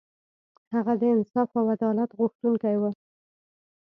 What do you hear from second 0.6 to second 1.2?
هغه د